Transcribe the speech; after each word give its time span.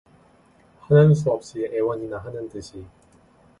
하는 0.79 1.13
수 1.13 1.29
없이 1.29 1.63
애원이나 1.71 2.17
하는 2.17 2.49
듯이. 2.49 2.83